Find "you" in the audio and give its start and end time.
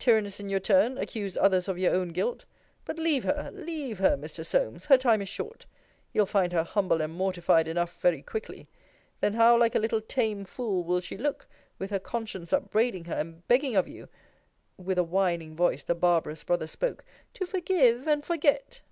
13.86-14.08